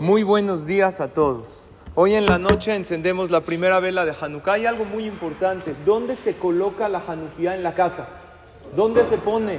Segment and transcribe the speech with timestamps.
[0.00, 1.48] Muy buenos días a todos.
[1.94, 4.52] Hoy en la noche encendemos la primera vela de Hanukkah.
[4.52, 5.74] Hay algo muy importante.
[5.86, 8.06] ¿Dónde se coloca la Hanukkah en la casa?
[8.76, 9.58] ¿Dónde se pone?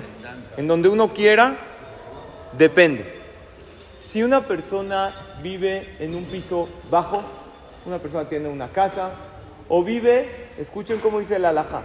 [0.55, 1.57] ¿En donde uno quiera?
[2.55, 3.15] Depende.
[4.03, 5.11] Si una persona
[5.41, 7.23] vive en un piso bajo,
[7.87, 9.09] una persona tiene una casa,
[9.67, 11.81] o vive, escuchen cómo dice la alhaja,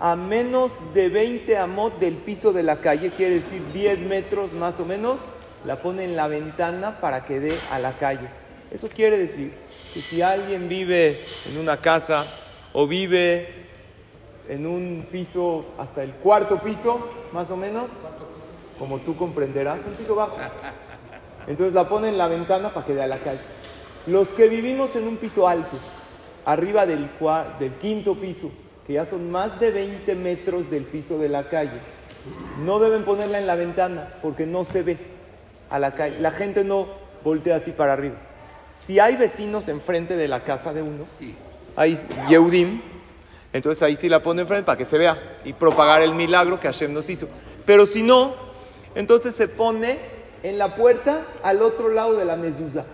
[0.00, 4.80] a menos de 20 amot del piso de la calle, quiere decir 10 metros más
[4.80, 5.20] o menos,
[5.64, 8.28] la pone en la ventana para que dé a la calle.
[8.70, 9.52] Eso quiere decir
[9.92, 11.18] que si alguien vive
[11.50, 12.24] en una casa
[12.72, 13.48] o vive
[14.48, 17.90] en un piso hasta el cuarto piso, más o menos,
[18.78, 20.36] como tú comprenderás, un piso bajo.
[21.46, 23.40] Entonces la pone en la ventana para que dé a la calle.
[24.06, 25.76] Los que vivimos en un piso alto,
[26.44, 27.08] arriba del,
[27.58, 28.50] del quinto piso,
[28.86, 31.78] que ya son más de 20 metros del piso de la calle,
[32.64, 34.96] no deben ponerla en la ventana porque no se ve
[35.72, 36.20] a la calle.
[36.20, 36.86] La gente no
[37.24, 38.16] voltea así para arriba.
[38.84, 41.06] Si hay vecinos enfrente de la casa de uno,
[41.74, 42.82] hay Yehudim,
[43.52, 46.68] entonces ahí sí la pone enfrente para que se vea y propagar el milagro que
[46.68, 47.26] Hashem nos hizo.
[47.64, 48.34] Pero si no,
[48.94, 49.98] entonces se pone
[50.42, 52.84] en la puerta al otro lado de la mezuzá.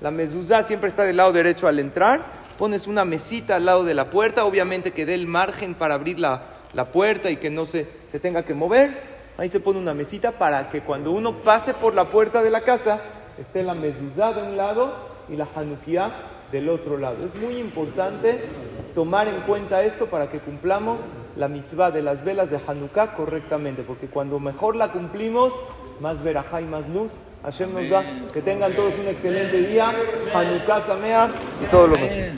[0.00, 2.40] La mezuzá siempre está del lado derecho al entrar.
[2.58, 6.18] Pones una mesita al lado de la puerta, obviamente que dé el margen para abrir
[6.18, 6.42] la,
[6.72, 9.19] la puerta y que no se, se tenga que mover.
[9.40, 12.60] Ahí se pone una mesita para que cuando uno pase por la puerta de la
[12.60, 13.00] casa
[13.38, 14.92] esté la mezuzá de un lado
[15.30, 16.10] y la hanukkah
[16.52, 17.24] del otro lado.
[17.24, 18.44] Es muy importante
[18.94, 21.00] tomar en cuenta esto para que cumplamos
[21.36, 25.54] la mitzvah de las velas de Hanukkah correctamente, porque cuando mejor la cumplimos,
[26.00, 27.10] más verajá y más luz,
[27.42, 28.04] Hashem nos da.
[28.34, 29.90] Que tengan todos un excelente día,
[30.34, 31.30] Hanukkah Sameach
[31.64, 32.34] y todo lo mejor.